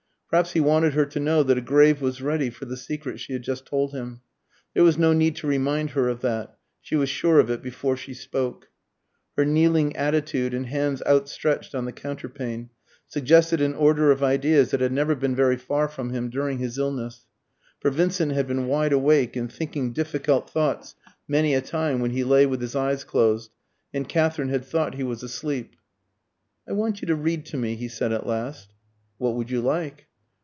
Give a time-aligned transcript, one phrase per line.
[0.31, 3.33] Perhaps he wanted her to know that a grave was ready for the secret she
[3.33, 4.21] had just told him.
[4.73, 7.97] There was no need to remind her of that, she was sure of it before
[7.97, 8.69] she spoke.
[9.35, 12.69] Her kneeling attitude, and hands outstretched on the counterpane,
[13.07, 16.77] suggested an order of ideas that had never been very far from him during his
[16.77, 17.25] illness.
[17.81, 20.95] For Vincent had been wide awake and thinking difficult thoughts
[21.27, 23.51] many a time when he lay with his eyes closed,
[23.93, 25.75] and Katherine had thought he was asleep.
[26.65, 28.73] "I want you to read to me," he said at last.
[29.17, 30.07] "What would you like?"